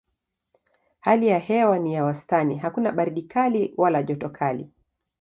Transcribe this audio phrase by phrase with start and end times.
[0.99, 4.71] Hali ya hewa ni ya wastani hakuna baridi kali wala joto kali.